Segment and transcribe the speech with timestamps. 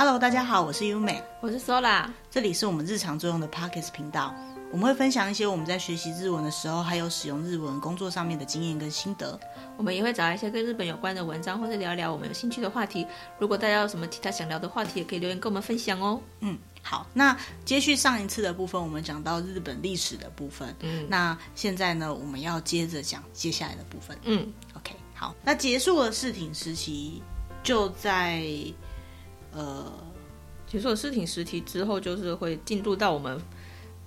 [0.00, 4.34] Hello，大家好，我是优美，我是 Sola，这里是我们日常作用的 Podcast 频道。
[4.72, 9.38] 我们会分享一些我们在学习日文的时候，还有使用日文工作上面的经验跟心得。
[9.76, 13.06] 我们也会找一些跟日本有关的文章，或者聊一聊我们有兴趣的话题。
[13.38, 16.18] 如果大家有什么其他想聊的话题，也可以留言跟我们分享哦。
[16.40, 17.36] 嗯，好，那
[17.66, 20.74] 接续上一次的部分，我们讲到日本历史的部分。
[20.80, 24.18] 嗯，那现在呢，我们要接着讲接下来的部分。
[24.22, 27.20] 嗯，OK，好，那结束了室町时期，
[27.62, 28.42] 就在。
[29.52, 29.92] 呃，
[30.66, 33.40] 结束了室町时期之后，就是会进入到我们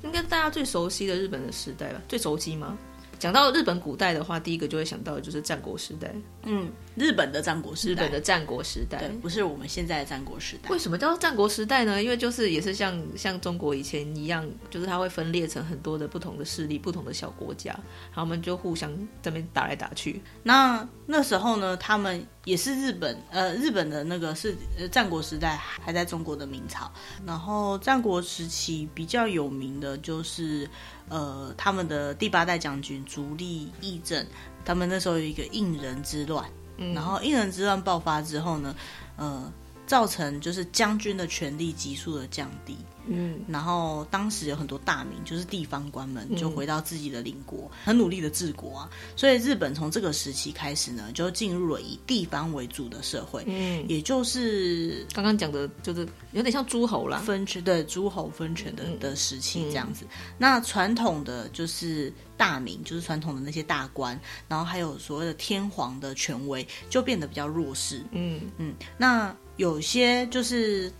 [0.04, 2.02] 应该大家最熟悉的日本的时代吧？
[2.08, 2.78] 最熟悉吗？
[3.20, 6.14] 讲到日本古代的话，第一个就会想到的就是战国时代。
[6.46, 10.70] 嗯，日本的战国时代，日本的战国时代，对，不是我们现在的战国时代。
[10.70, 12.04] 为什么叫战国时代呢？
[12.04, 17.72] 因为就是也是像像中国以前一样，就是它会分裂成很多的不同的势力、不同的小国家，
[18.10, 20.22] 然后我们就互相这边打来打去。
[20.44, 26.92] 那那时候呢，他们也是日本，呃，日本的那个是呃战国时代还在中国的明朝，
[27.26, 30.70] 然后战国时期比较有名的就是。
[31.10, 34.26] 呃，他们的第八代将军足利义政，
[34.66, 38.76] 他们那时候有一个应人之乱，嗯，然后应人之乱爆发之后呢，
[39.18, 39.52] 呃，
[39.86, 42.78] 造成就是将军的权力急速的降低。
[43.06, 48.90] 嗯，然后当时有很多大名，就是地方官们，就回到自己的邻国，嗯、很努力的治国啊。
[49.18, 53.44] 所以日本从这个时期开始呢，就进入了以地方为主的社会。
[53.46, 60.06] 嗯，也就是刚刚讲的，就是有点像诸侯啦，分权，对，诸侯分权的的时期这样子。
[60.06, 68.02] 嗯、那传统的就是大名，就是传统的那些大官，然后还有所谓的天皇的权威，就变得比较弱势。
[68.12, 70.92] 嗯嗯，那有些就是。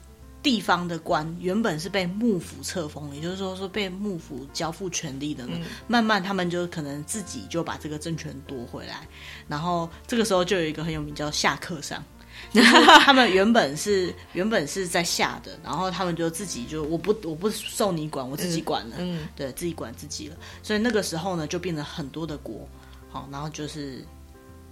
[0.44, 9.08] 地方的官原本是被幕府册封，也就是说说被幕府交付权力的呢，嗯、慢慢他们就可能自己就把这个政权夺回来，
[9.48, 12.04] 然后这个时候就有一个很有名叫下克上，
[12.52, 22.68] 就是他们原本是原本是在下的，然后他们就自己就我不我不受你管，我自己管了，嗯，对自己管自己了，所以那个时候呢就变成很多的国，
[23.10, 24.04] 好，然后就是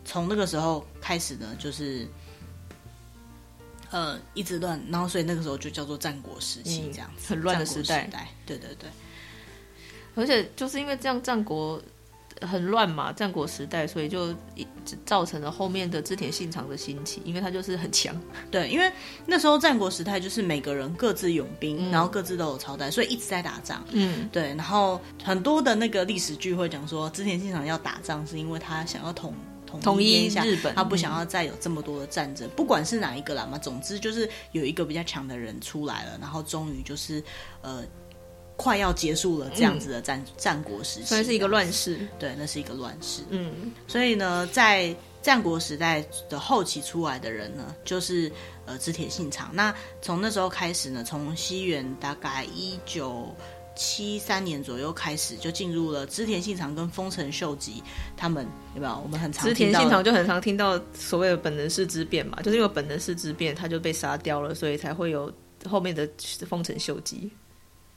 [0.04, 2.06] 从那个时候开始呢就是。
[3.92, 8.06] 呃，一直乱，然后所以那个时候就叫做战国时期，这样子，很乱的时代。
[8.06, 8.90] 时代，对对对。
[10.16, 11.82] 而且就是因为这样，战国
[12.42, 14.34] 很乱嘛，战国时代，所以就
[15.06, 18.16] 造成了后面的织田信长的兴起，因为他就是很强。
[18.50, 18.92] 对，因为
[19.26, 23.84] 那时候战国时代就是每个人各自拥兵，嗯、然后各自都有朝代，所以一直在打仗。
[23.92, 24.56] 嗯，对。
[24.56, 29.34] 然后很多的那个历史剧会讲说，织田信长要打仗是因为他想要统。
[29.80, 33.58] 统一下日本，他不想要再有这么多的战争，嗯、不管是哪一个啦嘛。
[33.58, 37.24] 总之就是有一个比较强的人出来了，然后终于就是
[37.62, 37.84] 呃
[38.58, 42.00] 快要结束了这样子的战、嗯、战国时期，所以是一个乱世。
[42.20, 43.22] 对，那是一个乱世。
[43.30, 48.32] 嗯，所以呢，在战国时代的后期出来的人呢，就是
[48.66, 49.50] 呃织田信长。
[49.54, 53.34] 那从那时候开始呢，从西元大概一九。
[53.76, 57.82] 七三年左右开始就进入了织田信长跟丰臣秀吉
[58.18, 58.46] 他们
[58.76, 59.02] 有没有？
[59.04, 65.32] 我们很常织田信长就很常听到所谓的本能寺之变嘛，就是因为本能寺之变他就被杀掉了，所以才会有
[65.70, 66.08] 后面的
[66.48, 67.32] 丰臣秀吉。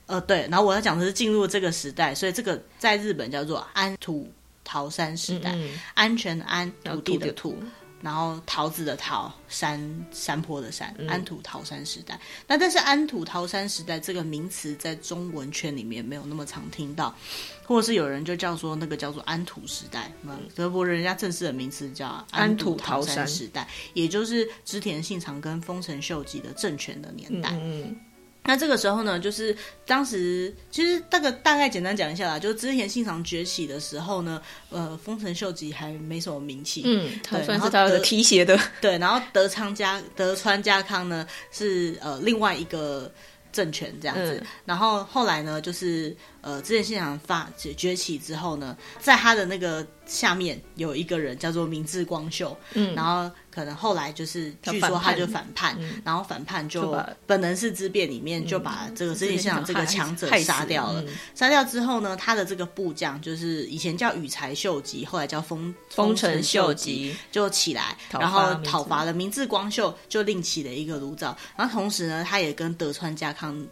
[0.07, 0.47] 呃，对。
[0.51, 4.31] 然后我要讲的是进入这个时代，所以这个在日本叫做安土
[4.63, 5.57] 桃山时代，
[5.95, 7.57] 安全安土地的土。
[8.05, 12.15] 然后桃子的桃，山山坡的山，安土桃山时代。
[12.17, 17.17] 嗯、那但是安土桃山时代这个名词在中文圈里面没有那么常听到，
[17.65, 20.13] 或者是有人就叫说那个叫做安土时代。
[20.23, 27.49] 嗯，德国人家正式的名词叫安土桃山时代，也就是织田信长跟丰臣秀吉的政权的年代。
[27.55, 27.97] 嗯。
[28.45, 29.57] 嗯那这个时候呢，就是
[29.87, 43.11] 当时其实大概大概简单讲一下啦，就是之前信长崛起的时候呢，呃，丰臣秀吉还没什么名气，嗯，他算是他的提携的， 对，然后德昌家德川家康呢是呃另外一个
[43.51, 53.31] 政权这样子，嗯、然后后来呢，就是呃之前信长发崛起之后呢，在他的那个下面有一个人叫做明智光秀，嗯，然后。
[53.55, 61.05] 可能后来就是，据说他就反叛，嗯、然后反叛就本能寺之变里面就把这个织田信长这个强者杀掉了。
[61.37, 71.39] 杀、嗯、掉之后呢，他的这个部将就是以前叫羽柴秀吉，后来叫丰丰臣秀吉就起来，然后讨伐了明智光秀，就另起了一个炉灶。
[71.57, 73.65] 然后同时呢，他也跟德川家康。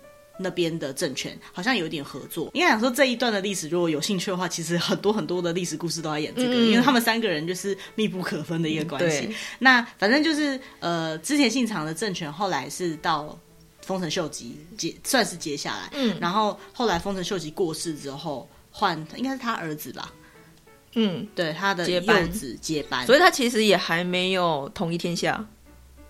[0.43, 9.27] 那边的政权好像有点合作，应该想说这一段的历史，如果有兴趣的话，其实很多很多的历史故事都在演这个，嗯、因为他们三个人就是密不可分的一个关系。
[9.27, 13.39] 嗯、那反正就是呃，之前信长的政权后来是到
[13.83, 15.91] 丰臣秀吉接，算是接下来。
[15.93, 20.13] 嗯，然后后来丰臣秀吉过世之后，换应该是他儿子吧？
[20.95, 22.31] 嗯，对，他的幼子接班，
[22.61, 25.45] 接班，所以他其实也还没有统一天下。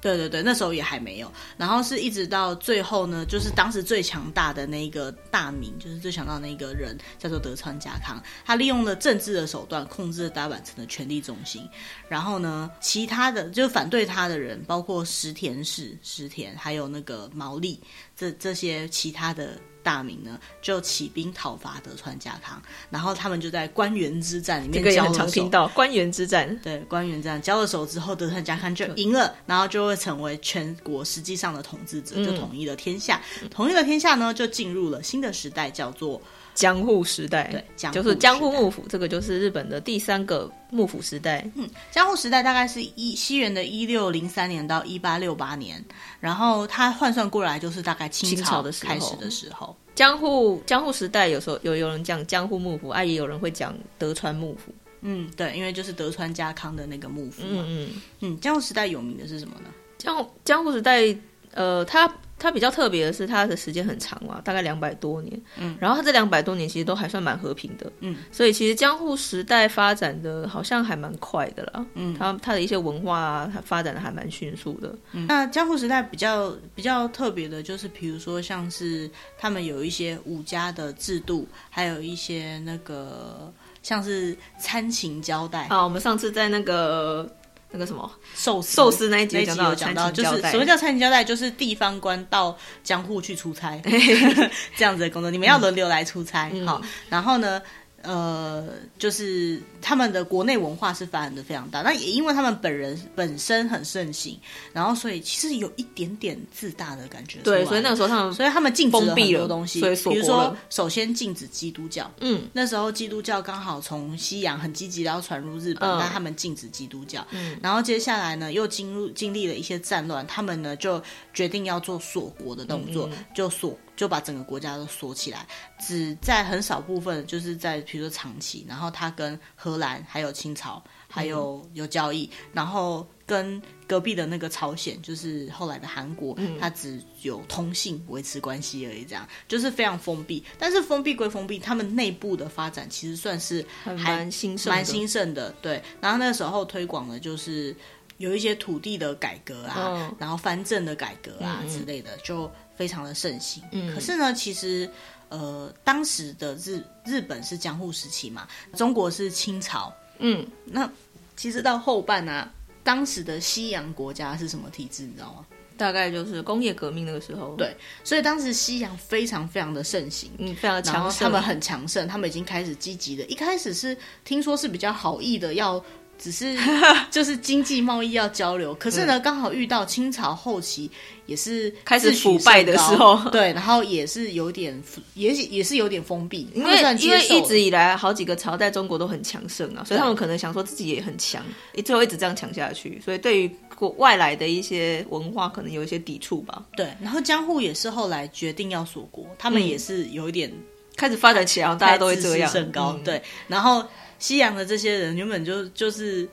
[0.03, 1.33] 对对对，那时候也还没有。
[1.57, 11.67] 然后是一直到最后呢，就是当时最强大的那一个大名，就是最强大的那一个人叫做德川家康，他利用了政治的手段控制了大阪城的权力中心。
[12.09, 17.81] 然后呢，其他的就反对他的人，包括石田氏、石田，还有那个毛利，
[18.17, 19.57] 这这些其他的。
[19.83, 24.85] 大名呢就起兵讨伐德川家康，然后他们就在官员之战里面交了手。
[24.85, 33.21] 这个也很常听到官员之战，对，官员之战交了手之后，德川家康就赢了，然后就会成为全国实际上的统治者，就统一了天下。
[33.43, 36.21] 嗯、统一了天下呢，就进入了新的时代，叫做
[36.55, 37.45] 江户时代。
[37.51, 41.49] 对，就是江户幕府，这个就是日本的第三个幕府时代。
[41.55, 45.85] 嗯，江户时代大概是一西元的一六零三年到一八六八年，
[46.21, 49.77] 然后它换算过来就是大概清朝的开始的时候。
[49.95, 54.73] 江户江户时代有时候有有人讲江户幕府，啊，也有人会讲德川幕府。
[55.01, 57.65] 嗯，对，因为就是德川家康的那个幕府嘛。
[57.67, 57.91] 嗯
[58.21, 59.71] 嗯，江户时代有名的是什么呢？
[59.99, 61.15] 江江户时代，
[61.53, 62.13] 呃，它。
[62.43, 65.41] 它比较特别的是，它的时间很长嘛，大概两百多年。
[65.57, 67.91] 嗯，然后它这两百多年其实都还算蛮和平的。
[68.01, 71.87] 嗯，所以其实江户时代发展的好像还蛮快的啦。
[71.95, 74.93] 嗯，它它的一些文化啊，它发展的还蛮迅速的。
[75.13, 83.53] 嗯，那江户时代比较比较特别的就是，比如说像是他们有一些武家的制度，还有一些那个
[83.83, 85.67] 像是参勤交代。
[85.69, 87.31] 啊，我们上次在那个。
[87.73, 88.11] 那个什么？
[88.37, 93.81] 寿寿司那一集讲到，有讲到就是什么叫餐厅交代，就是地方官到江户去出差
[94.77, 97.61] 这样子的工作，你们要轮流来出差，嗯、好，然后呢？
[98.03, 98.69] 呃，
[98.99, 104.39] 就是他们的国内文化是发展的非常大，那也因为他们本人本身很盛行，
[104.73, 107.39] 然后所以其实有一点点自大的感觉。
[107.41, 112.11] 对，所以那个时候他们，所以他们禁止了很多东西，比如说首先禁止基督教。
[112.21, 117.27] 嗯，那时候基督教刚好从西洋很积极的要传入日本，嗯、但他们禁止基督教。
[117.31, 121.03] 嗯，然后接下来呢，又进入经历了一些战乱，他们呢就
[121.33, 123.79] 决定要做锁国的动作，嗯嗯就锁。
[124.03, 125.47] 就把整个国家都锁起来，
[125.79, 140.43] 只在很少部分，就是在比如说长期，然后他跟荷兰还有清朝还有有交易，嗯、然后跟隔壁的那个朝鲜，就是后来的韩国，他、嗯、只有通信维持关系而已，这样就是非常封闭。
[140.59, 145.53] 但是封闭归封闭，他们内部的发展其实算是还蛮兴盛，蛮兴盛的。
[145.63, 147.73] 对，然后那个时候推广的就是
[148.19, 152.51] 有一些土地的改革啊，哦、然后藩镇的改革啊、嗯、之类的，就。
[152.83, 154.91] 非常的盛行，嗯，可是呢，其实，
[155.29, 160.91] 呃，当时的日日本是江户时期嘛，中国是清朝，嗯，那
[161.37, 162.53] 其实到后半呢、啊，
[162.83, 165.47] 当时的西洋国家是什么体制，你知道吗？
[165.77, 175.81] 大概就是工业革命那个时候，对，所以当时西洋非常非常的盛行，嗯，非常强盛，他们很强盛，他们已经开始积极的，一开始是听说是比较好意的要。
[176.19, 176.57] 只是
[177.11, 180.89] 就是经济贸易要交流，可是呢，刚好遇到清朝后期
[181.27, 184.81] 也是开始腐败的时候， 对，然后也是有点
[185.15, 191.45] 也也是有点封闭，因为因为一直以来好几个朝代中国都很强盛啊，所以他们可能想说自己也很强，
[191.85, 196.65] 最后一直这样强下去，所以对于国外来的一些文化可能有一些抵触吧。
[196.77, 200.63] 对，然后江户也是后来决定要锁国，他们也是有一点、嗯、
[200.95, 202.49] 开始发展起来，大家都会这样。
[202.49, 203.85] 升高，嗯、对，然后。
[204.23, 206.29] 西洋的这些人原本就就是，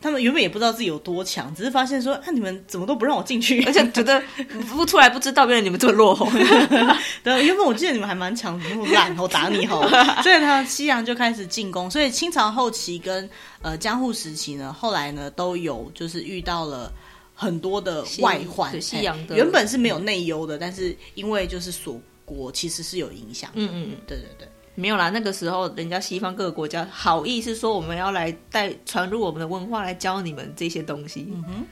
[0.00, 4.22] 他们原本也不知道自己有多强，只是发现说，啊，你们怎么都不让我进去，而且觉得
[4.68, 6.26] 不出来不知道，原来你们这么落后。
[7.24, 10.04] 对，原本我记得你们还蛮强，那么烂，我打你好了。
[10.22, 13.28] 所以他西洋就开始进攻，所以清朝后期跟
[13.62, 16.92] 呃江户时期呢，后来呢都有就是遇到了
[17.34, 18.80] 很多的外患。
[18.80, 23.50] 西洋的原本是没有内忧的，但是因为就是锁国，其实是有影响。
[23.54, 24.46] 嗯嗯嗯，对对对。
[24.76, 31.28] 没有啦，那个时候人家西方各个国家好意是说我们要来带传入我们的文化来教你们这些东西。
[31.30, 31.66] 嗯哼，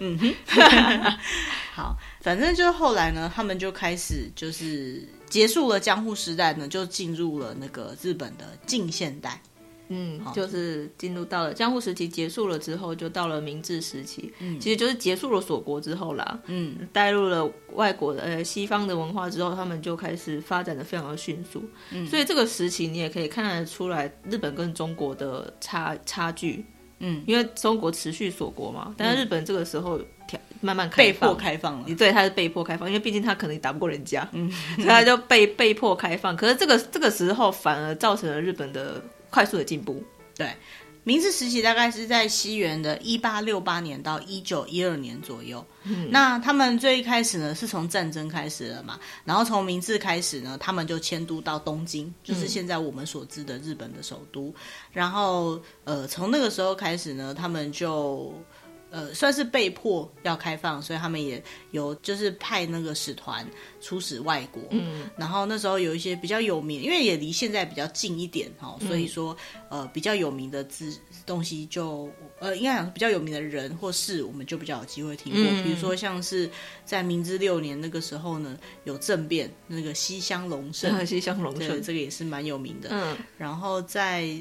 [0.00, 0.34] 嗯哼，
[1.74, 9.40] 好，反正就是后来呢，他们就开始就是结束了江户时代呢，就进入了那个日本的近现代。
[9.94, 14.32] 嗯，就是进入到了江户时期结束了之后，就到了明治时期。
[14.38, 16.40] 嗯，其实就是结束了锁国之后啦。
[16.46, 21.62] 嗯，带入了外国的呃西方的文化之后，他们就开始发展的非常的迅速。
[21.90, 26.64] 嗯，所以这个时期你也可以看得出来日本跟中国的差差距。
[27.00, 30.00] 嗯，因为中国持续锁国嘛，但是日本这个时候
[30.60, 31.94] 慢慢开放，被迫开放了。
[31.96, 36.36] 对，他是被迫开放，因为毕竟他可能打不过人家，嗯，所以他就被被迫开放。
[36.36, 39.02] 可是这个这个时候反而造成了日本的。
[39.32, 40.04] 快速的进步，
[40.36, 40.54] 对，
[41.04, 45.64] 明治时期大概是在西元的一八六八年到一九一二年左右。
[45.84, 54.48] 嗯，那他们最一开始呢，是从战争开始了嘛，然后从明治开始呢，他们就迁都到东京，就是现在我们所知的日本的首都。
[54.50, 54.54] 嗯，
[54.92, 58.32] 然后，呃，从那个时候开始呢，他们就
[58.92, 63.44] 呃，算是被迫要开放，所以他们也有就是派那个使团
[63.80, 64.62] 出使外国。
[64.68, 69.34] 嗯，然后那时候有一些比较有名，因为也离现在比较近一点哈，所以说
[69.70, 70.94] 呃比较有名的资
[71.24, 75.42] 东西就呃应该讲比较有名的人或事，我们就比较有机会听过。
[75.42, 76.50] 嗯、比如说像是
[76.84, 82.90] 在明治六年那个时候呢，有政变，那个西乡隆盛，西乡隆盛这个也是蛮有名的。
[82.92, 84.36] 嗯，然后在。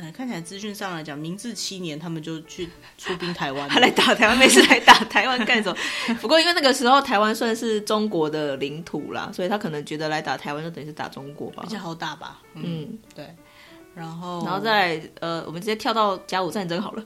[0.00, 5.76] 呃，看起来资讯上来讲，明治七年他们就去出兵台湾， 他来打台湾，没事来打台湾干什么？
[6.22, 12.40] 不过因为那个时候台湾算是中国的领土啦，所以他可能觉得来打台湾就等于是打中国吧，比较好打吧。
[12.54, 13.26] 嗯，嗯对。
[13.98, 17.04] 然后，然后再来呃，我们直接跳到甲午战争好了，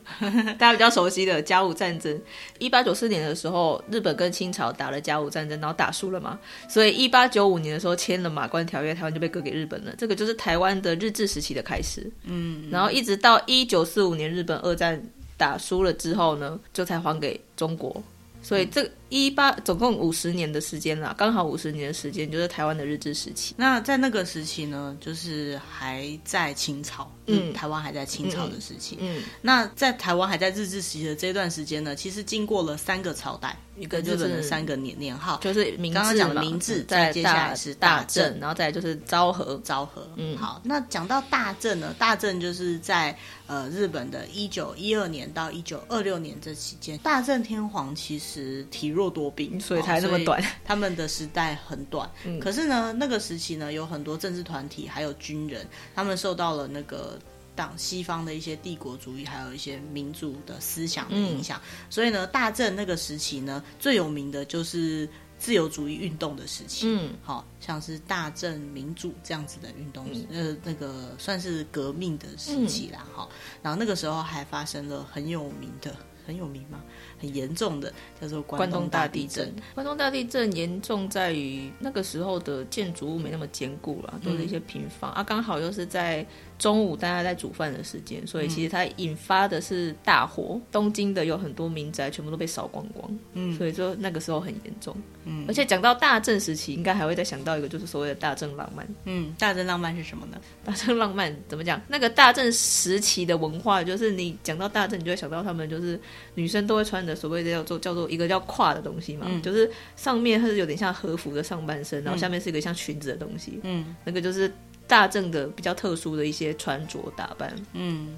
[0.58, 2.20] 大家比较熟悉的甲午战争。
[2.58, 9.94] 一八九四年的时候，日本跟清朝打了甲午战争，然后打输了嘛，所以一八九五年的时候签了马关条约，台湾就被割给日本了。
[9.96, 12.08] 这个就是台湾的日治时期的开始。
[12.24, 15.02] 嗯，然后一直到一九四五年日本二战
[15.36, 18.02] 打输了之后呢，就才还给中国。
[18.42, 23.54] 所以这一八总共五十年的时间啦，刚好五十年的时间就是台湾的日治时期。
[23.58, 28.96] 那在那个时期呢，就是还在清朝，嗯，台湾还在清朝的时期。
[29.00, 33.54] 嗯，嗯，那在台湾还在日治时期的这段时间呢，其实经过了三个朝代。
[33.78, 35.64] 一个日本的三个年年号，就是
[35.94, 40.06] 刚刚讲的明治，再接下来是大正，然后再来就是昭和，昭和。
[40.16, 43.16] 嗯，好，那讲到大正呢，大正就是在
[43.46, 52.10] 呃日本的一九一二年到一九二六年这期间，大正天皇其实体弱多病，所以才那么短， 他们的时代很短。
[52.24, 57.18] 嗯，可是呢，那个时期呢，有很多政治团体还有军人，他们受到了那个。
[57.54, 65.06] 党西方的一些帝国主义，还有一些民主的思想的影响，嗯、所以呢，大正那个时期呢，最有名的就是
[65.38, 66.86] 自由主义运动的时期。
[66.88, 73.06] 嗯，好像是大正民主这样子的运动，嗯、呃，那个算是革命的时期啦。
[73.14, 75.94] 哈、嗯，然后那个时候还发生了很有名的。
[76.24, 76.80] 很有名吗？
[77.22, 79.50] 很严重的叫做关东大地震。
[79.74, 85.22] 关东大地震严重在于那个时候的建筑物没那么坚固了，都是一些平房、嗯、啊。
[85.22, 86.26] 刚好又是在
[86.58, 90.54] 中午大家在煮饭的时间，所以其实它引发的是大火。
[90.56, 94.96] 嗯、东京的有很多民宅全部都被烧光光，嗯，所以说那个时候很严重。
[95.24, 98.84] 嗯，而且讲到大正时期，应该还会再想到一个，就是所谓的大正浪漫。
[99.04, 100.40] 嗯，大正浪漫是什么呢？
[100.64, 101.80] 大正浪漫怎么讲？
[101.86, 106.00] 那个大正时期的文化，就是你讲到大正，你就会想到他们就是。
[106.34, 113.60] 女生都会穿的所谓的叫做叫做一个叫胯的东西嘛，嗯、就是上面它是有点像和服的上半身，然后下面是一个像裙子的东西。
[113.62, 114.52] 嗯，那个就是
[114.86, 117.54] 大正的比较特殊的一些穿着打扮。
[117.74, 118.16] 嗯，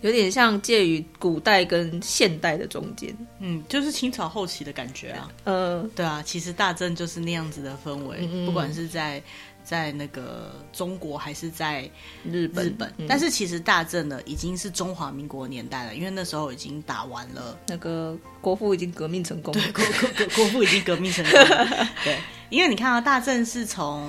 [0.00, 3.16] 有点像介于古代跟现代的中间。
[3.38, 5.30] 嗯，就是清朝后期的感觉啊。
[5.44, 9.22] 呃，对啊，其实大正就是那样子的氛围，嗯嗯，不管是在。
[9.64, 11.90] 在那个中国还是在
[12.22, 12.66] 日本？
[12.66, 22.18] 日本，嗯、但是其实大正呢已经是中华民国年代了，因为那时候已经打完了，那个国父已经革命成功了，对，国国国父已经革命成功了， 对，
[22.50, 24.08] 因为你看啊，大正是从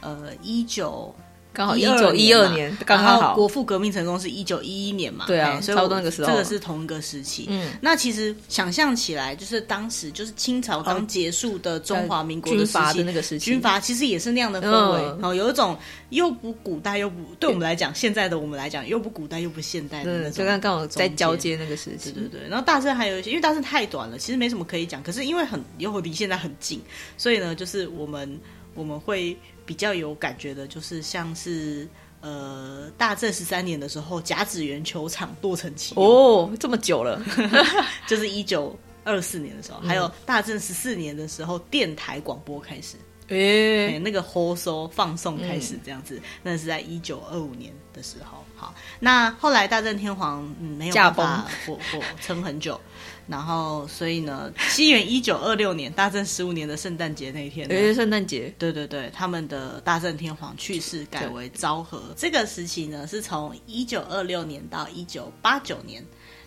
[0.00, 1.14] 呃一九。
[1.58, 5.24] 刚好一九一二年，刚刚好国父革命成功是一九一一年嘛？
[5.26, 7.46] 对啊，所以差不多那个时候，这个是同一个时期。
[7.50, 15.76] 嗯，那其实想象起来，就是当时就是清朝刚结束的中华民国的时期，那个时期，军阀其实也是那样的氛围，然后有一种
[16.10, 20.32] 又不古代又不，对我们来讲，现在的我们来讲又不古代又不现代的那种。
[20.34, 22.48] 就刚刚好在交接那个时期，对对对。
[22.48, 25.02] 然后大圣还有一些，因为大圣太短了，其实没什么可以讲。
[25.02, 26.80] 可是因为很又离现在很近，
[27.16, 28.38] 所以呢，就是我们
[28.78, 31.86] 我们会比较有感觉的，就是像是。
[32.20, 37.22] 呃，大正十三年的时候，甲子园球场落成启用哦，这么久了，
[38.08, 42.96] 就是一九二四年的时候，嗯、还有大正十四年的时候，电台广播开始，
[43.28, 48.44] 诶、欸，那个放送放送开始这样子，嗯、那是在一九二五年的时候。
[48.56, 52.80] 好，那后来大正天皇、嗯、没有办法活活撑很久。
[53.28, 61.98] 然后，所以呢，西元一九二六年，大正十五年的圣诞节那一天，诶，圣诞节，对对对，他们的大正天皇去世，改为昭和。
[61.98, 66.02] 对这个时期呢，是从一九二六年到一九八九年，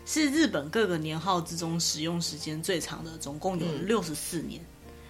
[0.07, 4.59] 是日本各个年号之中使用时间最长的，总共有六十四年。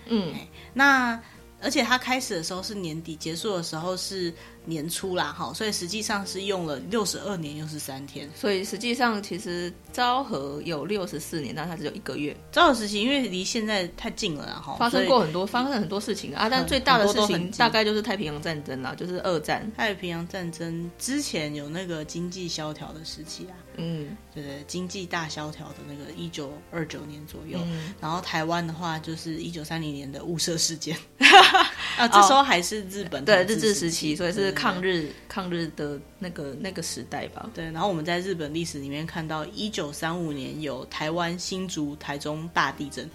[0.07, 0.35] 嗯，
[0.73, 1.17] 那
[1.61, 4.33] 而且它开始的时候是年底，结束的时候是。
[4.65, 12.35] 年初啦，哈，所以实际上是用了六十二年又是三天，所以实际上其实昭和有六十四年，但它只有一个月。
[12.51, 19.69] 昭和时期因为离现在太近了，然后发生过很多，发生很多事情啊，但最大的事情大概就是太平洋战争啦，就是二战。
[19.75, 30.95] 太平洋战争之前有那个经济萧条的时期啊，嗯，对对，经济大萧条的那个一九二九年左右，嗯、然后台湾的话就是一九三零年的雾社事件，
[31.97, 37.49] 啊，这时候还是日本对日治时期，所以是抗日抗日的那个那个时代吧。
[37.53, 43.09] 对，然后我们在日本历史里面看到，一九三五年有台湾新竹、台中大地震，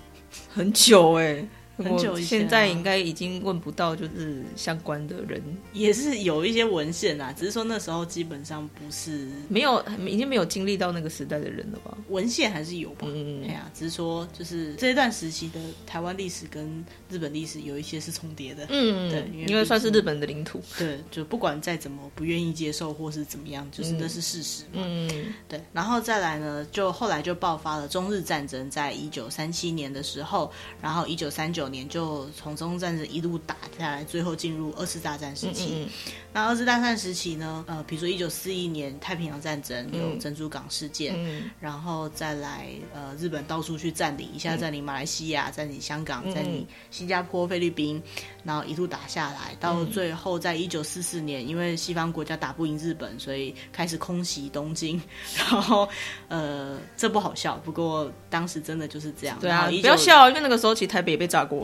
[0.53, 1.49] 很久哎、欸。
[1.77, 5.43] 很久以前、啊，现在应该已经问不到，就是相关的人
[5.73, 11.97] 也是有一些文献啊，只是说那时候基本上不是没有，已经没有经历到那个时代的人了吧？
[12.09, 13.07] 文献还是有吧？
[13.09, 18.67] 嗯，哎呀、啊，只是说就是这一段时期的台湾历史跟日本历史有一些是重叠的。
[18.71, 20.61] 嗯，对，因为，因为算是日本的领土。
[20.79, 24.83] 对，就不管再怎么不愿意接受或是怎么样，就是那是事实嘛。
[24.87, 25.61] 嗯，对。
[25.73, 35.67] 然后再来呢，就后来就爆发了中日战争，在一九三七年的时候，然后一九三九年就从中日战争一路打下来，最后进入二次大战时期。
[35.67, 37.65] 嗯嗯嗯，那二次大战时期呢？
[37.67, 48.03] 呃，比如说一九四一年太平洋战争有珍珠港事件，嗯、然后再来呃，日本到处去占领，一下占领马来西亚，占领香港，占领新加坡、菲律宾，
[48.45, 55.01] 然后一路打下来，到最后在一九四四年，因为西方国家打不赢日本，所以开始空袭东京。
[55.37, 55.89] 然后
[56.29, 59.39] 呃，这不好笑，不过当时真的就是这样。
[59.41, 61.56] 对啊，不要笑，因为那个时候其实台北也被炸过。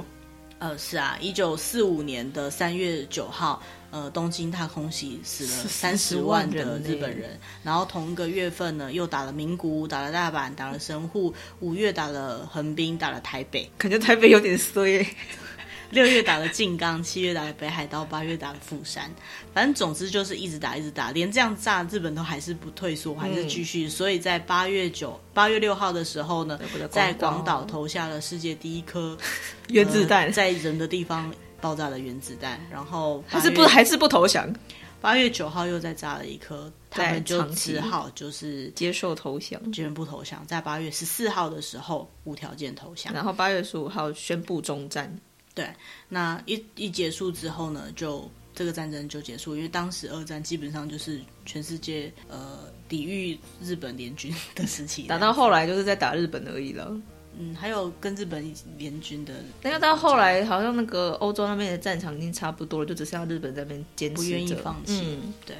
[0.62, 7.40] 呃，是啊，一九四五年的三月九号，呃，东京大空袭死了三十万的日本人，人。
[7.64, 15.04] 然后同一个月份呢，又打了名古屋，打了大阪，打了神户，五月打了横滨，打了台北，感觉台北有点衰。
[15.92, 19.10] 六月打了静冈，七月打了北海道，八月打了富山，
[19.52, 23.84] 反正总之就是一直打，一直打，连这样炸，日本都还是不退缩，还是继续。
[23.84, 26.58] 嗯、所以在八月九、八月六号的时候呢，
[26.90, 29.16] 在广岛投下了世界第一颗
[29.68, 31.30] 原子弹、呃，在人的地方
[31.60, 34.50] 爆炸的原子弹，然后还是不还是不投降。
[35.02, 40.42] 八月九号又再炸了一颗，他们就只好就是接受投降，全部投降。
[40.46, 45.14] 在八月十四号的时候无条件投降，然后八月十五号宣布终战。
[45.54, 45.68] 对，
[46.08, 56.94] 那一一结束之后呢，就这个战争就结束，因为当时二战基本上就是全世界呃抵御日本联军的时期，打到后来就是在打日本而已了。
[57.38, 58.44] 嗯，还有跟日本
[58.76, 65.00] 联军的，但是到后来好像那个欧洲那边的战场已经差不多了，就只剩下日本在那边坚持，不愿意放弃。
[65.02, 65.56] 嗯，对。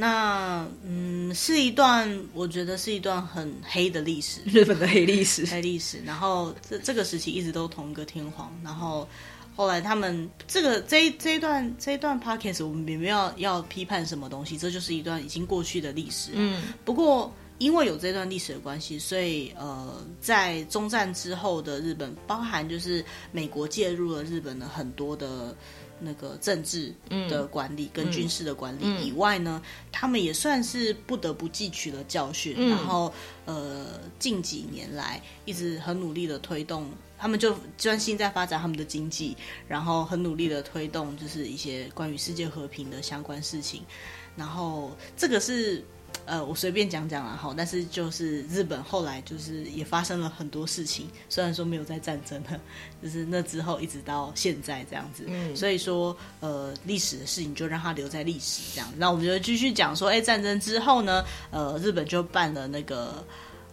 [0.00, 6.00] 那嗯，是一段我觉得是一段很黑的历史，日本的黑历史，黑历史。
[6.06, 8.56] 然后这这个时期一直都同一个天皇。
[8.62, 9.08] 然后
[9.56, 16.30] 后来他们这个这一这一段这一段 podcast 我们也没有要，要批判什么东西，这就是一段已经过去的历史。
[16.34, 25.56] 嗯，不过因为有这段历史的关系，所以呃，在中战之后的日本，包含就是美国介入了日本的很多的。
[26.00, 26.94] 那个政治
[27.28, 33.12] 的管理跟军事的管理以外呢，他们也算是不得不汲取了教训，嗯、然后
[33.44, 43.82] 呃，近几年来一直很努力的推动，他们就专心在发展他们的经济，然后很努力的推动就是一些关于世界和平的相关事情，
[44.36, 45.84] 然后这个是。
[46.28, 52.60] 呃，我随便讲讲啦，好，但是就是日本后来就是也发生了很多事情，虽然说没有在战争了，
[53.02, 63.24] 就是那之后一直到现在这样子，嗯，所以说呃历史的事情就让它留在历史这样，那我们就继续讲说，哎，战争之后呢，呃，日本就办了那个。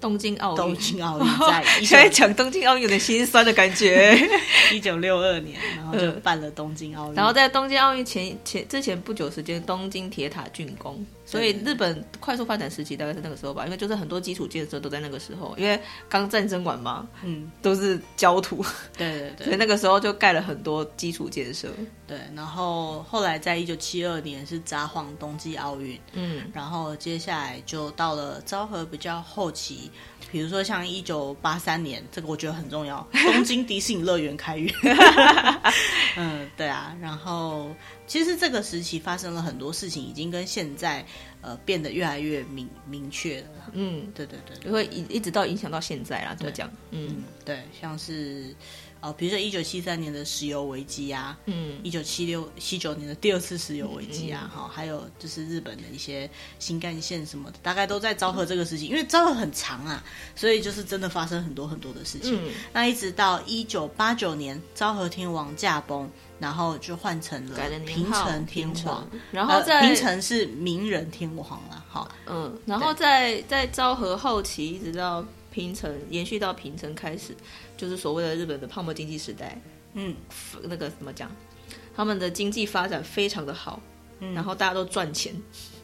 [0.01, 4.15] 东京奥运，东京奥运在 现在讲东京奥运有点心酸的感觉。
[4.71, 7.15] 一九六二年，然后就办了东京奥运。
[7.15, 13.65] 然后在东京奥运前前之前不久时间，东京铁塔竣工，所以日本快速发展时期大概是那个时候吧。
[13.65, 18.63] 因为就是很多基础建设都在那个时候，因为刚战争完嘛，嗯，都是焦土。
[18.97, 21.69] 对对对， 所以那个时候就盖了很多基础建设。
[22.07, 29.89] 对，然后后来在一九七二年是札幌冬季奥运，嗯，然后接下来就到了昭和比较后期。
[30.31, 34.73] 比如说像一九八三年，这个我觉得很重要， 东京迪士尼乐园开园。
[36.17, 36.95] 嗯，对啊。
[37.01, 37.69] 然后
[38.07, 41.05] 其实这个时期发生了很多事情，已经跟现在
[41.41, 43.47] 呃变得越来越明明确了。
[43.73, 46.71] 嗯，对对对，会一一直到影响到现在啦，就这样。
[46.91, 48.55] 嗯，嗯，对，像是。
[49.05, 60.03] 哦，比如说一九七三年的石油危机啊，嗯，一九七六七九年的第二次石油危机啊，哈、嗯，还有就是日本的一些新干线什么的，大概都在昭和这个时期，嗯、因为昭和很长啊，
[60.35, 62.35] 所以就是真的发生很多很多的事情。
[62.47, 75.23] 嗯、那一直到一九八九年，昭和天王驾崩，然后就换成了平成天皇，然后在、呃、平成是明仁天皇了，哈，嗯，然后在在昭和后期一直到。
[75.51, 77.33] 平成延续到平成开始，
[77.77, 79.59] 就是所谓的日本的泡沫经济时代。
[79.93, 80.15] 嗯，
[80.63, 81.31] 那个怎么讲？
[81.95, 83.81] 他们的经济发展非常的好，
[84.19, 85.33] 嗯、然后大家都赚钱。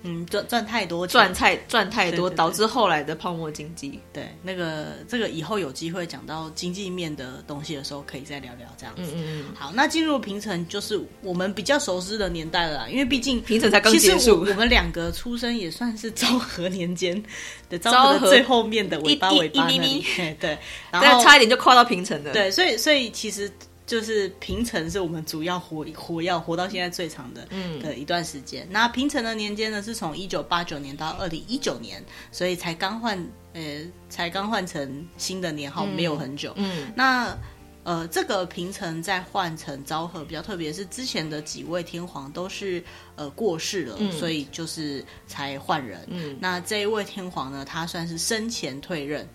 [0.03, 3.99] 嗯，赚赚太多钱，赚太赚太多，导致后来的泡沫经济。
[4.11, 9.11] 对，那个这个以后有机会讲到经济面的东西的时候，可以再聊聊这样子。
[9.15, 9.45] 嗯嗯。
[9.53, 17.23] 好，那进入平成就是我们比较熟知的年代了啦，因为毕竟平成才刚结束，我，我们两个出生也算是昭和年间
[17.69, 20.03] 的昭和最后面的尾巴尾巴那里。
[20.39, 20.57] 对，
[20.91, 22.33] 然后差一点就跨到平成了。
[22.33, 23.51] 对，所以所以其实。
[23.91, 28.63] 就是平成是我们主要活活要活到现在最长的嗯的一段时间。
[28.63, 32.01] 嗯、那平成的年间呢，是从一九八九年到二零一九年，
[32.31, 36.53] 所以才刚换呃，才刚换成新的年号，没有很久。
[36.55, 37.37] 嗯，嗯那
[37.83, 42.81] 呃，这个平成再换成昭和比较特别，是之前的几位天皇都是
[43.17, 45.99] 呃过世了，嗯、所以就是才换人。
[46.07, 49.27] 嗯，那这一位天皇呢，他算是生前退任。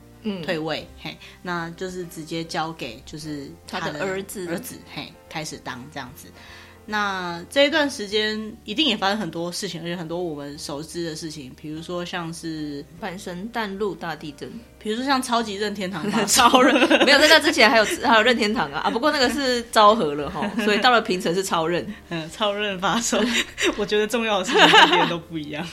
[0.42, 6.28] 退位，嘿，那就是直接交给就是他的儿子，儿子，嘿，开始当这样子。
[6.88, 14.48] 那这一段时间一定也发生很多事情，而且很多我们熟知的事情，比如说像是阪神淡路大地震，
[14.86, 16.72] 比如说像超级任天堂 超任，
[17.04, 23.20] 没有在那之前还有还有任天堂啊啊，不过那个是昭和了哈，所以到了平成是超任， 嗯，超任发售，
[23.76, 25.66] 我觉得重要的事情跟别人都不一样。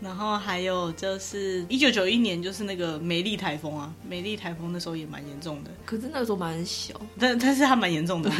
[0.00, 8.30] 然后还有就是一九九一年就是那个美丽台风啊，美丽台风那时候也蛮严重的，可是那个时候蛮小，但但是它蛮严重的。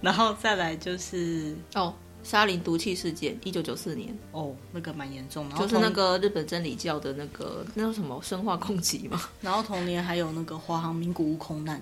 [0.00, 1.92] 然后再来就是哦，
[2.24, 9.22] 沙林毒气事件，一九九四年哦，那个蛮严重的，就是那个日本真理教的那个那叫什么生化攻击嘛。
[9.40, 11.80] 然后同年还有那个华航名古屋空难。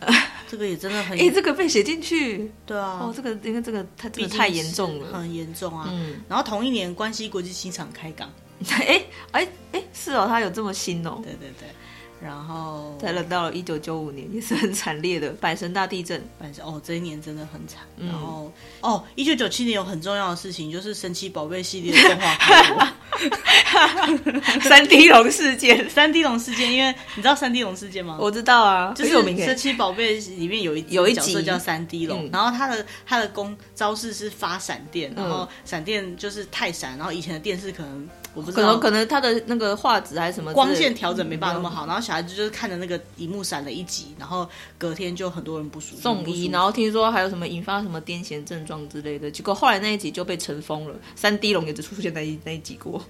[0.48, 5.88] 这个也真的很，哎，这个被写进去，对啊，哦，这个因为这个它这个太严重了，很严重啊。
[5.92, 8.32] 嗯，然后同一年关西国际机场开港，
[8.70, 11.68] 哎哎哎，是哦，它有这么新哦，对对对。
[12.22, 16.20] 然后再轮到了一九九五年，也是很惨烈的阪神大地震。
[16.40, 17.80] 阪神哦，这一年真的很惨。
[17.96, 22.94] 嗯、然后哦，一九九七年有很重要的事情，就是神奇宝贝系列的动画。
[24.62, 28.16] 三 D 龙事件，三 D 龙事件，因为你知道三 D 龙事件吗？
[28.20, 38.08] 我知道啊，就是有名神奇宝贝里面有一有一角色叫三 D 龙，嗯、然后他的他的功招式是发闪电，然后闪电就是太闪，然后以前的电视可能。
[38.34, 53.02] 我不知道，可能可能他的那个画质还是什么光线调整没办法那么好，嗯、然后小孩子就是看着那个荧幕闪了一集，然后隔天就很多人不舒服，送医，然后听说还有什么引发什么癫痫症状之类的，结果后来那一集就被尘封了，三 D 龙也只出现在那一那一集过，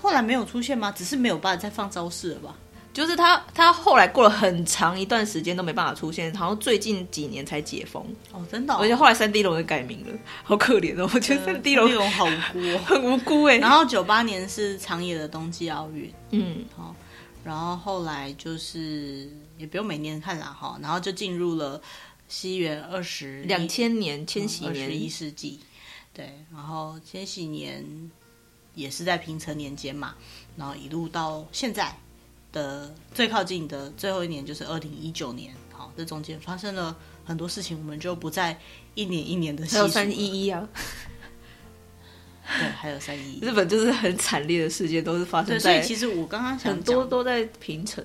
[0.00, 0.90] 后来没有出现吗？
[0.92, 2.56] 只是没有办法再放招式了吧？
[2.92, 8.78] 就是他，他后来过了很长一段时间都没办法出现，好像最近几年才解封哦，真的、哦。
[8.80, 13.56] 而且后来三 D 龙也改名了，好可怜哦，我觉得三 D 龙好无辜、哦， 很无辜哎。
[13.56, 16.94] 然后九八年是长野的冬季奥运，嗯，好，
[17.42, 21.80] 然后后来就是也不用每年看了哈，然后就进入了
[22.28, 25.60] 西元二十两千年千禧年二十一世纪，
[26.12, 28.10] 对，然后千禧年
[28.74, 30.14] 也是在平成年间嘛，
[30.56, 31.96] 然后一路到现在。
[32.52, 38.56] 的最靠近的最后一年就是二零一九年，好，这中间发生了很多事情，我们就不再
[38.94, 39.66] 一年一年的。
[39.66, 40.68] 还有三一一啊，
[42.60, 43.40] 对，还有三一一。
[43.40, 45.58] 日本就是很惨烈的事件，都是发生在。
[45.58, 48.04] 所以其实我刚刚想很多都在平城。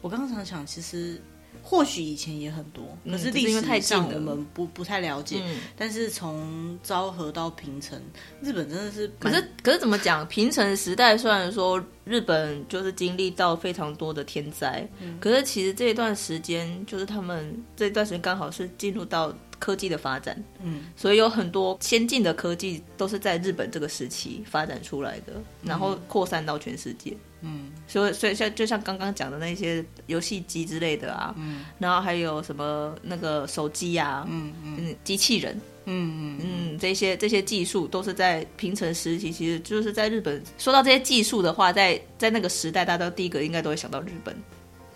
[0.00, 1.20] 我刚刚想想，其实。
[1.62, 5.40] 或许以前也很多，可是历史上我们不不太了解。
[5.42, 7.98] 嗯、但是从昭和到平成，
[8.42, 9.10] 日本真的是……
[9.18, 10.26] 可是可是怎么讲？
[10.28, 27.16] 平成时代虽然说日本就是经历到非常多的天灾，嗯、可是其实这一段时间就是他们这一段时间刚好是进入到科技的发展，嗯，所以有很多先进的科技都是在日本这个时期发展出来的，然后扩散到全世界。
[27.42, 40.42] 嗯，所以所以像就像刚刚讲的那些游戏机之类的啊，嗯，然后还有什么那个手机啊，嗯嗯，机器人，嗯嗯嗯，这些这些技术都是在平成时期，其实就是在日本。
[40.58, 44.36] 说到这些技术的话，在在那个时代，大家都第一个应该都会想到日本。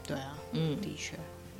[0.06, 1.16] 对啊，嗯，的确。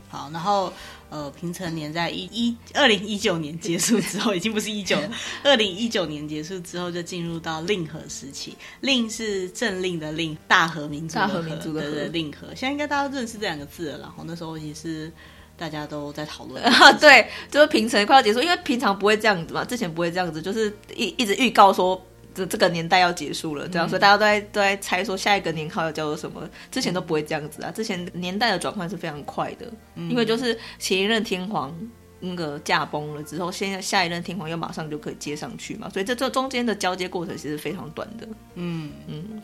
[0.08, 0.72] 好，然后
[1.08, 5.10] 呃，平成年在一一二零一九年结束之后，已经不是一九了，
[5.44, 8.56] 二零一九年结束之后就进入到令和时期。
[8.80, 12.48] 令是政令的令，大和民族的和，大和民族的和令和。
[12.48, 15.12] 现在应该大家都认识这两个字了，然后那时候也是
[15.56, 22.04] 大家都在讨论啊， 对，就是平成快要结束，因为平常不会这样子嘛，之前不会这样子，就是一一直预告说。
[22.36, 26.46] 这这个年代要结束了，这样，所以大家都在都在猜说下一个年号要叫做什么。
[26.70, 31.74] 之前都不会这样子啊，之前年代的转换是非常快的，嗯、因为就是前一任天皇
[32.20, 38.28] 那个驾崩了之后，现在下一任天皇又马上就可以接上去嘛，所以这这中间的交接过程其实非常短的。
[38.56, 39.42] 嗯嗯。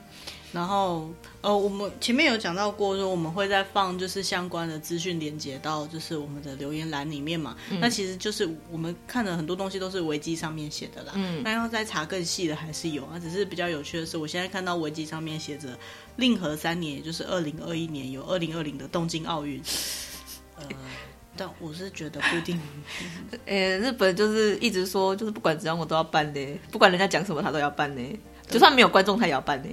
[0.52, 1.08] 然后
[1.40, 7.56] 呃，我们前面有讲到过，说我们会再放就是相关的资讯连接到就是我们的留言栏里面嘛。
[7.70, 11.12] 嗯、那其实就是我们看的很多东西都是维基上面写的啦。
[11.14, 13.18] 嗯，那要再查更细的还是有啊。
[13.18, 15.70] 只是比较有趣的是，我现在看到维基上面写着
[16.16, 19.58] 令和三年，也就是二零二一年有二零二零的东京奥运。
[20.56, 20.64] 呃，
[21.34, 22.60] 但我是觉得不一定。
[23.46, 28.02] 呃、欸，日本就是一直说，就是不管怎样我都要办的，不管人家讲什么他都要办的，
[28.48, 29.68] 就算没有观众他也要办的。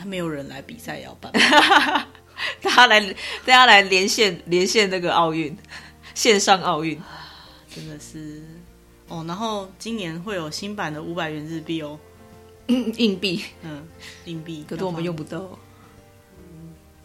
[0.00, 1.30] 他没有人来比赛，要办，
[2.62, 3.00] 大家来，
[3.44, 5.54] 大家来连线连线那个奥运，
[6.14, 6.98] 线上奥运，
[7.68, 8.42] 真的是
[9.08, 9.22] 哦。
[9.28, 11.98] 然后今年会有新版的五百元日币哦，
[12.68, 13.86] 嗯、硬币，嗯，
[14.24, 15.58] 硬币，可是我们用不到。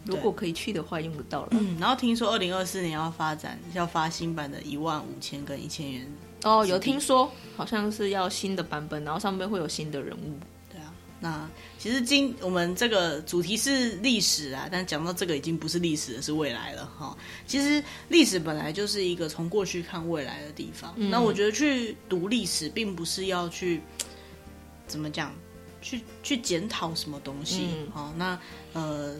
[0.05, 1.49] 如果可以去的话，用不到了。
[1.51, 6.07] 嗯，然后听说二零二四年要发展，要发新版的一万五千跟一千元。
[6.43, 10.39] 哦，有听说，好像是要新的版本，然后上面会有新的人物。
[11.25, 17.17] 那其实今我们这个主题是历史啊，但讲到这个已经不是历史了，是未来了哈。
[17.47, 20.93] 其实历史本来就是一个从过去看未来的地方。
[20.97, 23.81] 嗯、那我觉得去读历史，并不是要去
[24.85, 25.33] 怎么讲，
[25.81, 27.69] 去去检讨什么东西。
[27.91, 28.39] 好、嗯，那
[28.73, 29.15] 呃，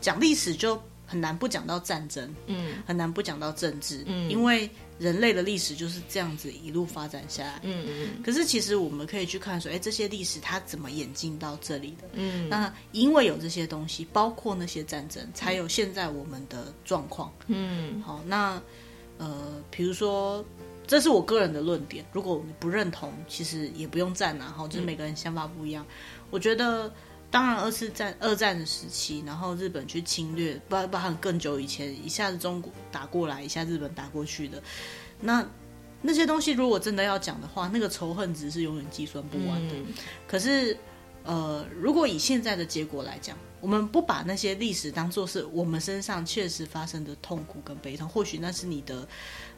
[0.00, 4.70] 讲历史就很难不讲到战争，嗯，很难不讲到政治，嗯，因为。
[4.98, 7.60] 人类的历史就是这样子一路发展下来。
[7.62, 8.22] 嗯嗯。
[8.22, 12.08] 可是其实我们可以去看说，哎，这些历史它怎么演进到这里的？
[12.12, 12.48] 嗯。
[12.48, 17.32] 那因为有这些东西，包括那些战争，才有现在我们的状况。
[17.48, 18.00] 嗯。
[18.02, 18.60] 好，那
[19.18, 20.44] 呃，比如说，
[20.86, 24.54] 这是我个人的论点，如果你不认同，其实也不用赞啊。
[24.56, 25.84] 哈，就是每个人想法不一样。
[26.30, 26.92] 我觉得。
[27.34, 34.62] 当然，二次战、二战的时期，然后日本去侵略，包包含更久以前，一下子中国打过来，一下日本打过去的，
[35.20, 35.44] 那
[36.00, 39.74] 那些东西，如果真的要讲的话，那个仇恨值是永远计算不完的。
[39.74, 39.86] 嗯、
[40.28, 40.78] 可是，
[41.24, 49.08] 呃，如果以现在的结果来讲，我们不把那些历史当做是我们身上确实发生的痛苦跟悲痛，或许那是你的。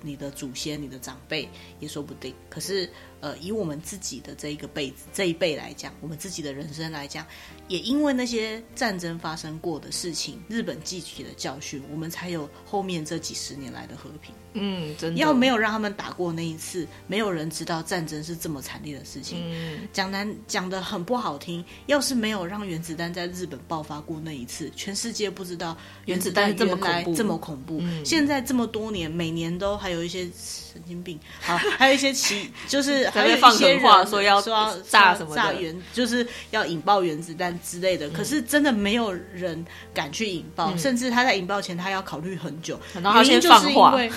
[0.03, 1.49] 你的祖先、你的长辈
[1.81, 2.35] 也说不定。
[2.49, 2.89] 可是，
[3.21, 7.27] 呃，以我们自己的这一个辈子、这一辈来讲，我们自己的人生来讲，
[7.69, 14.35] 也因为那些战争发生过的事情，日本汲取的教训，我们才有后面这几十年来的和平。
[14.55, 15.21] 嗯，真的。
[15.21, 19.43] 要没有让他们打过那一次，没有人知道战争是这么惨烈的事情。
[19.45, 27.79] 嗯，讲难讲的很不好听，要是没有让原子弹在日本爆发过那一次，全世界不知道原子弹这么恐怖，这么恐怖。
[27.83, 38.09] 嗯，现在这么多年，每年都还有一些神经病，好，还有一些奇， 就是还有一些人说要说要炸什么炸原，就是要引爆原子弹之类的。
[38.11, 42.81] 可是真的没有人敢去引爆，甚至他在引爆前，他要考虑很久。
[42.95, 44.11] 原因就是因为。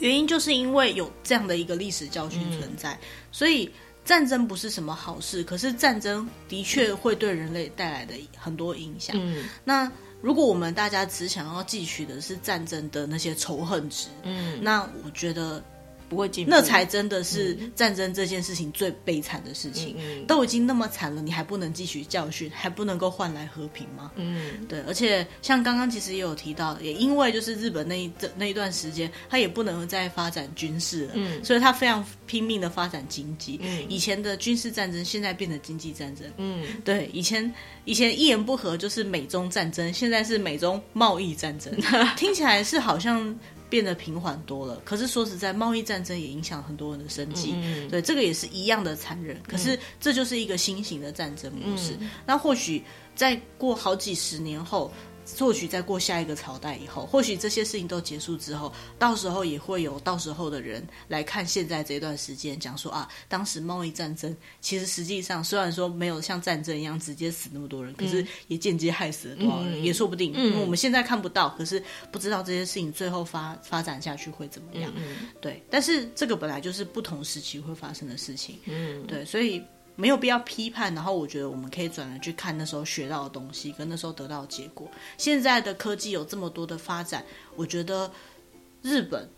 [0.00, 2.98] 原因就是因为有这样的一个历史教训存在，嗯、
[3.30, 3.70] 所以
[4.04, 5.42] 战争不是什么好事。
[5.42, 9.16] 可是战争的确会对人类带来的很多影响。
[9.18, 9.90] 嗯，那
[10.20, 15.62] 如果我们大家只想要汲取的是战争的那些仇恨值，嗯，那我觉得。
[16.08, 19.96] 不会进步，那才真的是战争这件事情最悲惨的事情。
[19.98, 24.12] 嗯，都已经那么惨了，你还不能汲取教训，还不能够换来和平吗？
[24.16, 24.80] 嗯，对。
[24.82, 33.58] 而且像刚刚其实也有提到，也因为就是日本那一这那一段时间，他也不能再发展军事了，嗯，所以他非常拼命的发展经济。
[33.62, 36.26] 嗯，以前的军事战争现在变成经济战争。
[36.36, 37.52] 嗯，对，以前
[37.84, 41.72] 以前一言不合就是美中战争，现在是美中贸易战争，
[42.16, 43.34] 听起来是好像。
[43.74, 49.36] 变得平缓多了，可是说实在，贸易战争也影响很多人的生计，嗯嗯，对，这个也是一样的残忍。
[49.48, 51.96] 可是这就是一个新型的战争模式。
[51.98, 52.80] 嗯、那或许
[53.16, 54.92] 在过好几十年后。
[55.38, 70.32] 或许在过下一个朝代以后，或许这些事情都结束之后，到时候也会有到时候的人来看现在这段时间，讲说啊，当时贸易战争其实实际上虽然说没有像战争一样直接死那么多人，可是也间接害死了多少人，嗯、也说不定。
[70.34, 71.82] 嗯、因为我们现在看不到，可是
[72.12, 74.92] 不知道这些事情最后发发展下去会怎么样。
[74.96, 78.58] 嗯、对，但是这个本来就是不同时期会发生的事情。
[78.66, 79.62] 嗯，对，所以。
[79.96, 84.90] 没有必要批判，然后我觉得我们可以转而去看那时候学到的东西，跟那时候得到的结果。
[85.16, 88.10] 现在的科技有这么多的发展，我觉得
[88.82, 89.28] 日本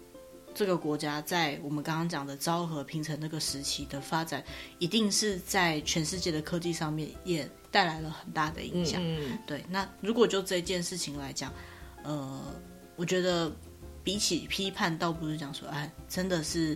[0.54, 4.42] 这个国家在我们刚刚讲的昭和平成那个时期的发展，
[4.78, 8.98] 一定是在全世界的科技上面也带来了很大的影响。
[9.04, 9.62] 嗯，对。
[9.68, 11.52] 那如果就这件事情来讲，
[12.02, 12.42] 呃，
[12.96, 13.52] 我觉得
[14.02, 16.74] 比起批判，倒不是讲说，哎，真的是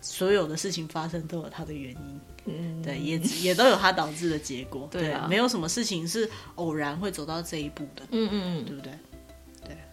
[0.00, 2.20] 所有的事情发生都有它的原因。
[2.46, 8.92] 嗯，对，也 也都有它导致的结果，对啊，没有什么事情是偶然会走到这一步的，嗯嗯嗯，对不对？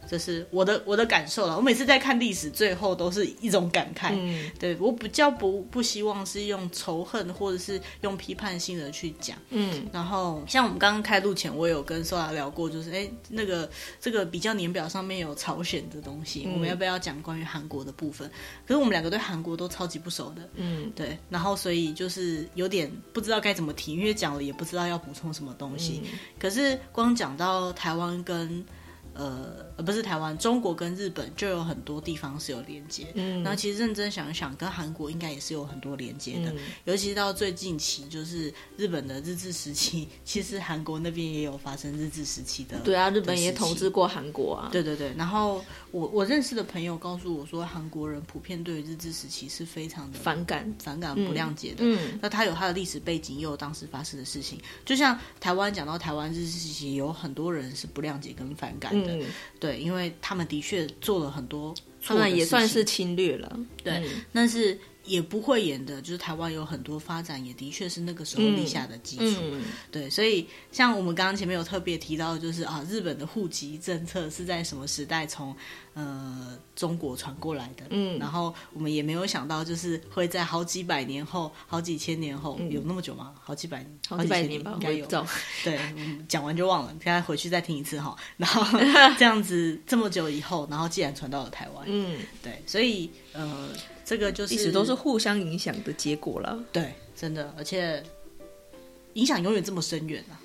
[0.02, 0.12] 对。
[0.12, 1.56] 这是我的我的感受了。
[1.56, 4.10] 我每次在看历史，最后都是一种感慨。
[4.14, 9.38] 嗯，对，我比较不不希望是用仇恨或者是用批判性的去讲。
[9.50, 18.30] 嗯，然后像我们刚刚开录前，我有跟 Sola 聊过，就是哎，那个这个比较年表上面有朝鲜的东西，嗯、我们要不要讲关于韩国的部分？
[18.68, 20.50] 可是我们两个对韩国都超级不熟的。
[20.56, 26.02] 嗯，对，然后所以就是有点不知道该怎么提，因为讲了也不知道要补充什么东西。
[26.04, 28.66] 嗯、可是光讲到台湾跟
[29.14, 33.08] 呃，而不是台湾，中国跟日本就有很多地方是有连接。
[33.14, 36.52] 嗯，然后其实认真想一想，跟韩国应该也是有很多连接的。
[36.52, 42.80] 嗯、尤其到最近期，就是日本的日治时期， 其实韩国那边也有发生日治时期的。
[42.80, 44.70] 对啊，日本也统治过韩国啊。
[44.72, 45.14] 对对对。
[45.18, 51.80] 然后我我认识的朋友告诉我说，韩国人普遍对日治时期是非常的反感、反感、不谅解的。
[51.82, 54.60] 嗯，那他有他的历史背景，也有当时发生的事情。
[54.86, 59.16] 就像台湾讲到台湾日治时期，有很多人是不谅解跟反感的。
[59.16, 59.24] 嗯，
[59.60, 59.80] 对。
[59.80, 69.62] 因为他们的确做了很多他们也算是侵略了，对，嗯、但是也不会演的，就是台湾有很多发展，也的确是那个时候立下的基础，嗯。
[69.62, 75.56] 嗯、对，所以像我们刚刚前面有特别提到，就是啊，日本的户籍政策是在什么时代从
[75.94, 83.34] 呃中国传过来的，嗯，然后我们也没有想到，就是会在好几百年后、好几千年后，嗯、有那么久吗？
[83.42, 85.08] 好几百年，好几百年吧，应该有，
[85.64, 85.80] 对，
[86.28, 88.64] 讲完就忘了，现在回去再听一次哈，然后
[89.18, 93.70] 这样子这么久以后，然后既然传到了台湾，嗯，对，所以呃。
[94.12, 98.04] 这个就是一直都是互相影响的结果了，对，真的，而且
[99.14, 100.36] 影响永远这么深远啊！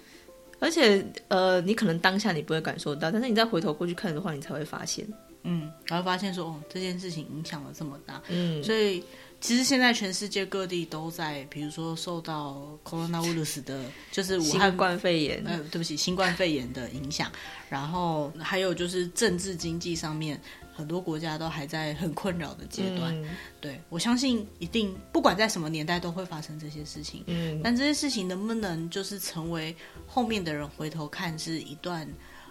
[0.61, 5.05] 而且呃，你可能当下你不会感受到，但是你再回头过去看的话，你才会发现，
[5.43, 9.03] 嗯，才会发现说，哦，这件事情影响了这么大，嗯，所以
[9.47, 17.31] 其实现在全世界各地都在，比如说受到 coronavirus 的，就是武汉新冠肺炎，呃，对不起，新冠肺炎的影响，
[17.71, 20.41] 然后还有就是政治经济上面。
[20.75, 23.31] 很多国家都还在很困扰的阶段，嗯、
[23.63, 27.25] 对，我相信一定不管在什么年代都会发生这些事情。
[27.29, 29.75] 嗯，但这些事情能不能就是成为
[30.07, 32.07] 后面的人回头看是一段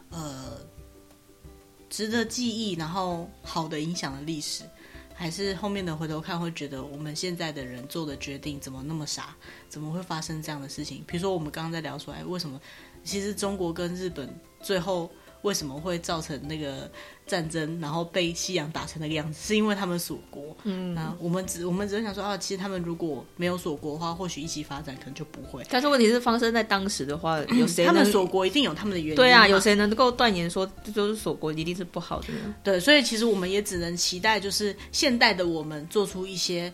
[0.09, 0.57] 呃
[1.87, 4.63] 值得记忆，然后好的影响的历史，
[5.15, 9.35] 还是后面的回头看会觉得我们现在的人做的决定怎么那么傻？
[9.67, 11.03] 怎么会发生这样的事情？
[11.07, 12.61] 比如说我们刚刚在聊出来，为什么
[13.03, 14.29] 其实中国跟日本
[14.61, 15.09] 最后。
[15.45, 16.89] 为什么会造成那个
[17.27, 19.39] 战争，然后被西洋打成那个样子？
[19.47, 20.57] 是因为他们锁国。
[20.63, 25.63] 嗯，那我们只我们只是想说啊，其实他们如果没有锁国的话，或许一起发展可能就不会。
[25.69, 29.15] 但是问题是发生在当时的话，有谁、嗯、他们锁国一定有他们的原因？
[29.15, 32.55] 对啊，有谁能够断言说就是锁国一定是不好的呢？
[32.63, 36.73] 对，所以其实我们也只能期待，就是现代的我们做出一些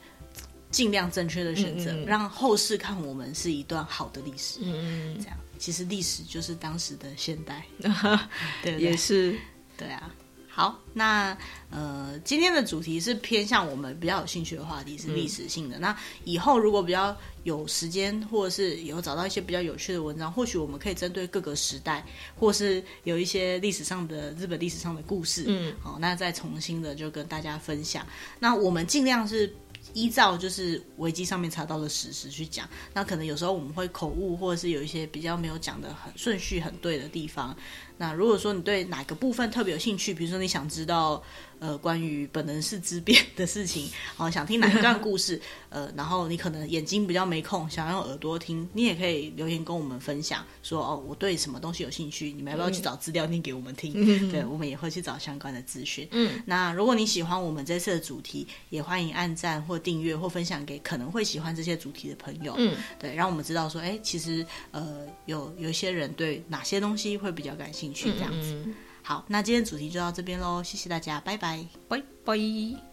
[0.72, 4.60] 尽量正确的选择，嗯嗯让后世看我们是一段好的历史。
[4.62, 5.38] 嗯，这样。
[5.62, 7.64] 其实历史就是当时的现代，
[8.64, 9.38] 对，也是，
[9.78, 10.12] 对啊。
[10.54, 11.38] 好，那
[11.70, 15.78] 呃，今天的主题是偏向我们比较有兴趣的话题，是历史性的。
[15.78, 22.04] 嗯、那以后如果比较有时间，或者是以后找到一些比较有趣的文章，或许我们可以针对各个时代，
[22.36, 28.06] 或是有一些历史上的日本历史上的故事，嗯，好，那再重新的就跟大家分享。
[28.40, 29.56] 那我们尽量是。
[29.94, 37.56] 依照就是维基上面查到的史实去讲，那可能有时候我们会口误，或者是有一些比较没有讲的很顺序很对的地方。
[37.98, 41.22] 那如果说你对哪个部分特别有兴趣，比如说你想知道
[41.62, 53.94] 呃关于本能是之变的事情，好 想听哪一段故事， 呃，然后你可能眼睛比较没空，想用耳朵听，你也可以留言跟我们分享，说哦我对什么东西有兴趣，你们要不要去找资料念给我们听？
[53.96, 56.06] 嗯、 对，我们也会去找相关的资讯。
[56.12, 62.56] 嗯，那如果你喜欢我们这次的主题，也欢迎按赞或订阅或分享给可能会喜欢这些主题的朋友。
[62.58, 68.02] 嗯，对，让我们知道说，哎，其实呃有有一些人对哪些东西会比较感兴趣。
[68.02, 68.66] 去这样子，
[69.12, 72.91] 好，那今天主题就到这边喽，谢谢大家，拜拜，拜拜。